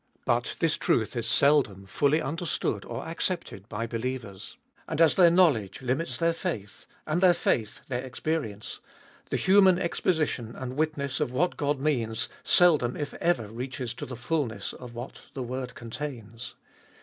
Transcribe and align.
But 0.25 0.55
this 0.57 0.77
truth 0.77 1.15
is 1.15 1.27
seldom 1.27 1.85
fully 1.85 2.23
understood 2.23 2.85
or 2.85 3.03
accepted 3.05 3.69
by 3.69 3.85
believers. 3.85 4.57
And 4.87 4.99
as 4.99 5.13
their 5.13 5.29
knowledge 5.29 5.83
limits 5.83 6.17
their 6.17 6.33
faith, 6.33 6.87
and 7.05 7.21
their 7.21 7.35
faith 7.35 7.81
their 7.87 8.01
experience, 8.03 8.79
the 9.29 9.37
human 9.37 9.77
exposition 9.77 10.55
and 10.55 10.75
witness 10.75 11.19
of 11.19 11.31
what 11.31 11.55
God 11.55 11.79
means 11.79 12.29
seldom 12.43 12.97
if 12.97 13.13
ever 13.13 13.47
reaches 13.49 13.93
to 13.93 14.07
the 14.07 14.15
fulness 14.15 14.73
of 14.73 14.95
what 14.95 15.21
the 15.35 15.43
word 15.43 15.75
contains. 15.75 16.55